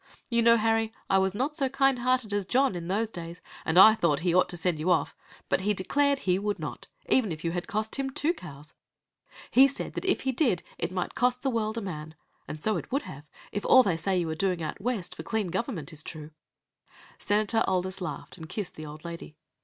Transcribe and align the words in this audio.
You 0.31 0.41
know, 0.41 0.57
Harry, 0.57 0.91
I 1.11 1.19
was 1.19 1.35
not 1.35 1.55
so 1.55 1.69
kind 1.69 1.99
hearted 1.99 2.33
as 2.33 2.47
John 2.47 2.75
in 2.75 2.87
those 2.87 3.11
days 3.11 3.39
and 3.63 3.77
I 3.77 3.93
thought 3.93 4.21
he 4.21 4.33
ought 4.33 4.49
to 4.49 4.57
send 4.57 4.79
you 4.79 4.89
off. 4.89 5.15
But 5.47 5.61
he 5.61 5.75
declared 5.75 6.17
he 6.25 6.39
would 6.39 6.57
not, 6.57 6.87
even 7.07 7.31
if 7.31 7.45
you 7.45 7.51
had 7.51 7.67
cost 7.67 7.97
him 7.97 8.09
two 8.09 8.33
cows. 8.33 8.73
He 9.51 9.67
said 9.67 9.93
that 9.93 10.05
if 10.05 10.21
he 10.21 10.31
did 10.31 10.63
it 10.79 10.91
might 10.91 11.13
cost 11.13 11.43
the 11.43 11.51
world 11.51 11.77
a 11.77 11.81
man. 11.81 12.15
And 12.47 12.59
so 12.59 12.77
it 12.77 12.91
would 12.91 13.03
have, 13.03 13.29
if 13.51 13.63
all 13.63 13.83
they 13.83 13.95
say 13.95 14.17
you 14.17 14.27
are 14.31 14.33
doing 14.33 14.63
out 14.63 14.81
West 14.81 15.13
for 15.13 15.21
clean 15.21 15.49
government 15.49 15.93
is 15.93 16.01
true." 16.01 16.31
Senator 17.19 17.63
Aldis 17.67 18.01
laughed, 18.01 18.37
and 18.39 18.49
kissed 18.49 18.77
the 18.77 18.87
old 18.87 19.05
lady. 19.05 19.35